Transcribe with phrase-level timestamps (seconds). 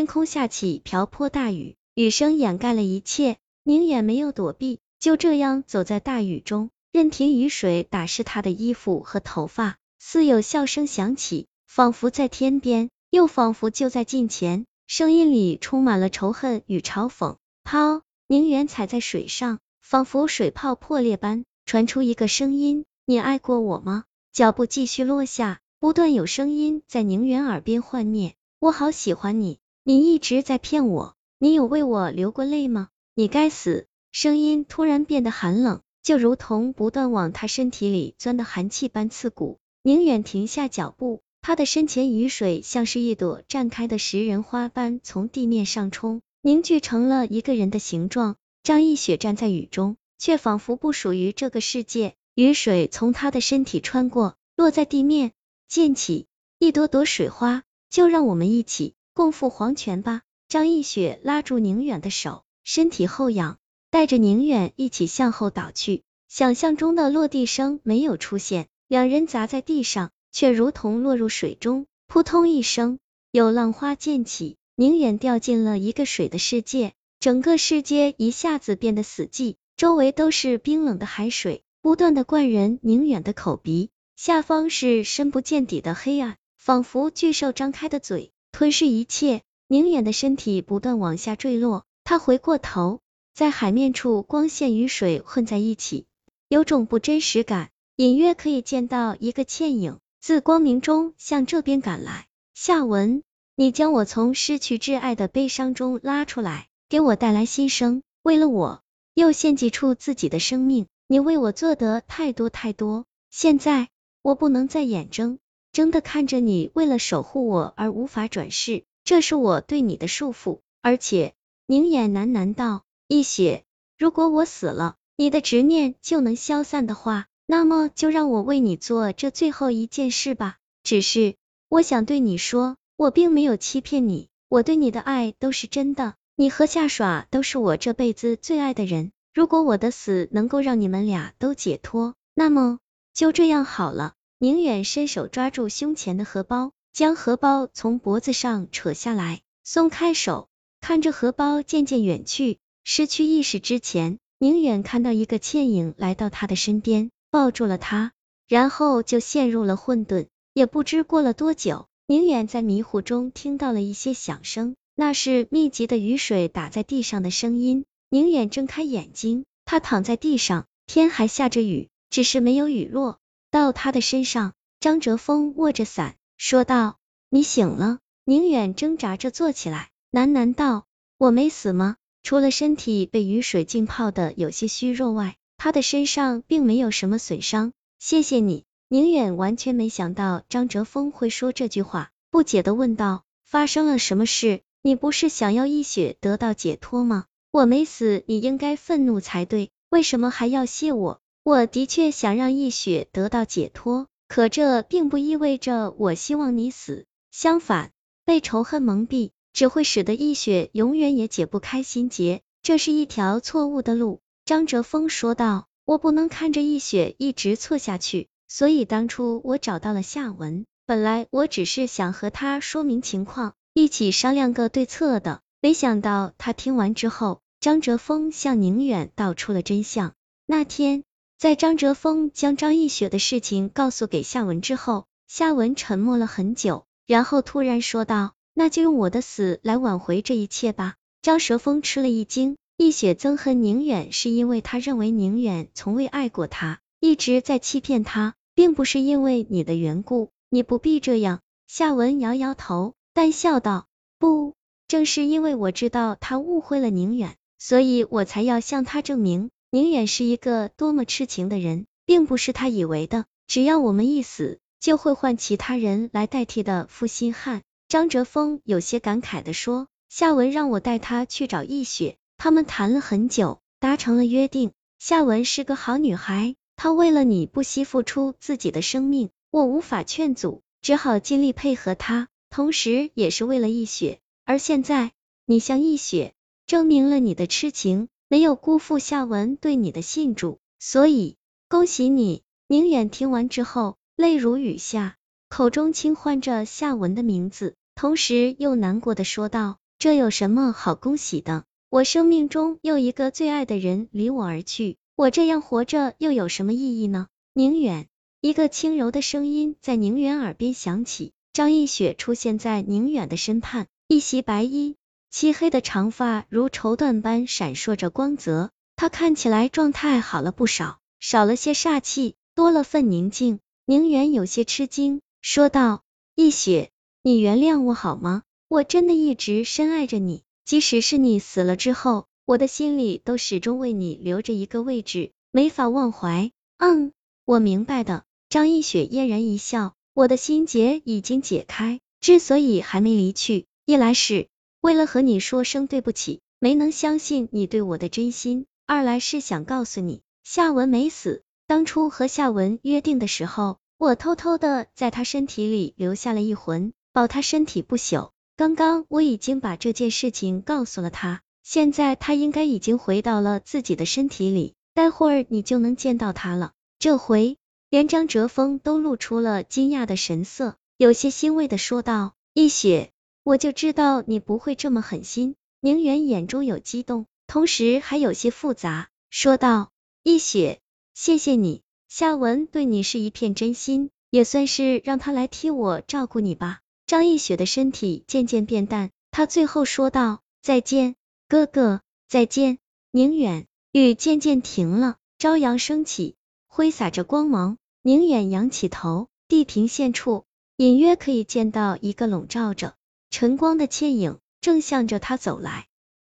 [0.00, 3.36] 天空下起瓢泼大雨，雨声掩盖了一切。
[3.64, 9.76] 宁远没有躲避，就这样走在大雨中，任凭雨水打湿他的衣服和头发。
[9.98, 14.64] 似有笑声响起，仿佛在天边，又仿佛就在近前。
[14.86, 17.36] 声音里充满了仇恨与嘲讽。
[17.62, 29.58] 抛，宁远踩在水上，仿佛水泡破裂般，传出一个声音：“你爱过我吗？”脚步继续落下，不断有声音在宁远耳边幻灭：“我好喜欢你。”
[29.90, 32.90] 你一直在骗我，你有为我流过泪吗？
[33.16, 33.88] 你该死！
[34.12, 39.58] 声音突然变得寒冷，就如同不断往他身体里钻的寒气般刺骨。
[39.82, 48.36] 宁远停下脚步，他的身前雨水像是一朵绽开的食人花般从地面上冲，凝聚成了一个人的形状。
[48.62, 52.14] 张一雪站在雨中，却仿佛不属于这个世界。
[52.36, 55.32] 雨水从他的身体穿过，落在地面，
[55.66, 56.28] 溅起
[56.60, 57.64] 一朵朵水花。
[57.90, 58.94] 就让我们一起。
[59.14, 60.22] 共赴黄泉吧！
[60.48, 63.58] 张逸雪拉住宁远的手，身体后仰，
[63.90, 66.02] 带着宁远一起向后倒去。
[66.28, 72.98] 想象中的落地声没有出现，两人砸在地上，却如同落入水中，扑通一声，
[73.32, 76.92] 有浪花溅起，宁远掉进了一个水的世界。
[77.18, 88.32] 整个世界一下子变得死寂，周围都是冰冷的海水，不断的灌人宁远的口鼻，下方是深不见底的黑暗，仿佛巨兽张开的嘴。
[88.52, 91.84] 吞噬一切，宁远的身体不断往下坠落。
[92.04, 93.00] 他回过头，
[93.34, 96.06] 在海面处，光线与水混在一起，
[96.48, 97.70] 有种不真实感。
[97.96, 102.26] 隐约可以见到一个倩影自光明中向这边赶来。
[102.54, 103.22] 夏文，
[103.56, 108.02] 你将我从失去挚爱的悲伤中拉出来，给我带来新生。
[108.22, 108.82] 为了我，
[109.14, 110.86] 又献祭出自己的生命。
[111.06, 113.88] 你为我做的太多太多，现在
[114.22, 115.38] 我不能再眼睁。
[115.72, 120.60] 睁的看着你为了守护我而无法转世，这是我对你的束缚。
[120.82, 121.34] 而且，
[121.66, 123.64] 宁眼喃喃道：“一雪，
[123.96, 130.56] 如果我死了，你的执念就能消散的话，那么就让我为你做这最后一件事吧。
[130.82, 131.36] 只是，
[131.68, 136.14] 我想对你说，我并没有欺骗你，我对你的爱都是真的。
[136.34, 139.12] 你和夏耍都是我这辈子最爱的人。
[139.32, 142.78] 如果我的死能够让你们俩都解脱，那么
[143.14, 150.48] 就这样好了。”宁远伸手抓住胸前的荷包，将荷包从脖子上扯下来，松开手，
[150.80, 158.12] 看着荷包渐渐远去，失去意识之前，宁远看到一个倩影来到他的身边，抱住了他，
[158.48, 160.28] 然后就陷入了混沌。
[160.54, 167.84] 也不知过了多久，宁远在迷糊中听到了一些响声，那是密集的雨水打在地上的声音。
[168.08, 173.19] 宁远睁开眼睛，他躺在地上，天还下着雨，只是没有雨落。
[173.50, 180.86] 到他的身上，张哲峰握着伞，说道：“你醒了。”宁远挣扎着坐起来，喃喃道
[181.18, 187.72] ：“我没死吗？”除了身体被雨水浸泡的有些虚弱外，他的身上并没有什么损伤。
[187.98, 188.64] 谢谢你。
[188.88, 194.62] 宁远完全没想到张哲峰会说这句话，不解的问道：“发生了什么事？
[194.82, 197.26] 你不是想要一雪得到解脱吗？
[197.50, 207.06] 我没死，你应该愤怒才对，为什么还要谢我？”我的确想让易雪得到解脱，可这并不意味着我希望你死。
[207.30, 207.92] 相反，
[208.26, 214.20] 被仇恨蒙蔽，只会使得易雪永远也解不开心结，这是一条错误的路。
[214.44, 220.66] 张哲峰说道：“我不能看着易雪一直错下去，所以当初我找到了夏文。
[220.84, 225.40] 本来我只是想和他说明情况，一起商量个对策的。
[225.62, 230.12] 没想到他听完之后，张哲峰向宁远道出了真相。
[230.44, 231.02] 那天。”
[231.40, 251.40] 在张哲峰将张逸雪的事情告诉给夏文之后，夏文沉默了很久，然后突然说道：“那就用我的死来挽回这一切吧。”张哲峰吃了一惊，逸雪憎恨宁远是因为他认为宁远从未爱过他，一直在欺骗他，并不是因为你的缘故，你不必这样。
[251.66, 253.86] 夏文摇摇头，淡笑道
[254.20, 254.56] ：“不，
[254.88, 267.62] 正是因为我知道他误会了宁远，所以我才要向他证明。”宁远是一个多么痴情的人，并不是他以为的，只要我们一死，就会换其他人来代替的负心汉。
[267.86, 274.72] 张哲峰有些感慨的说，夏文让我带他去找易雪，他们谈了很久，达成了约定。
[274.98, 284.18] 夏文是个好女孩，她为了你不惜付出自己的生命，我无法劝阻，只好尽力配合她，同时也是为了易雪。
[284.44, 285.12] 而现在，
[285.46, 286.34] 你向易雪
[286.66, 288.08] 证明了你的痴情。
[288.30, 291.36] 没有辜负夏文对你的信主，所以
[291.68, 292.44] 恭喜你。
[292.68, 295.16] 宁远听完之后，泪如雨下，
[295.48, 301.64] 口中轻唤着夏文的名字，同时又难过的说道：“这有什么好恭喜的？
[301.88, 307.26] 我生命中又一个最爱的人离我而去，我这样活着又有什么意义呢？
[307.52, 308.06] 宁远，
[308.40, 311.32] 一个轻柔的声音在宁远耳边响起。
[311.52, 314.94] 张映雪出现在宁远的身畔，一袭白衣，
[315.30, 323.60] 漆黑的长发如绸缎般闪烁着光泽，他看起来状态好了不少，少了些煞气，多了份宁静。
[323.86, 326.02] 宁远有些吃惊，说道
[326.34, 326.90] ：“易雪，
[327.22, 328.42] 你原谅我好吗？
[328.66, 336.50] 我真的一直深爱着你。”即使是你死了之后，我的心里都始终为你留着一个位置，没法忘怀。
[336.76, 337.12] 嗯，
[337.44, 338.24] 我明白的。
[338.48, 344.48] 张逸雪嫣然一笑，我的心结已经解开，之所以还没离去，一来是
[344.80, 351.42] 为了和你说声对不起，没能相信你对我的真心；二来是想告诉你，夏文没死。
[351.66, 358.30] 当初和夏文约定的时候，我偷偷的在他身体里留下了一魂，保他身体不朽。
[358.56, 366.72] 刚刚我已经把这件事情告诉了他，现在他应该已经回到了自己的身体里，待会儿你就能见到他了。
[366.98, 367.58] 这回
[367.90, 379.90] 连张哲峰都露出了惊讶的神色，有些欣慰的说道：“一雪，我就知道你不会这么狠心。”宁远眼中有激动，同时还有些复杂，说道
[380.22, 380.80] ：“易雪，
[381.14, 391.16] 谢谢你，夏文对你是一片真心，也算是让他来替我照顾你吧。”张易雪的身体渐渐变淡，她最后说道：“再见，
[391.48, 392.78] 哥哥，再见。”
[393.10, 396.36] 宁远，雨渐渐停了，朝阳升起，
[396.68, 397.78] 挥洒着光芒。
[398.02, 400.44] 宁远仰起头，地平线处
[400.76, 402.94] 隐约可以见到一个笼罩着
[403.30, 405.86] 晨光的倩影，正向着他走来。